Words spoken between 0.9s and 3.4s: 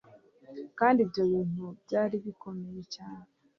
ibyo bintu byaribikomeye cyane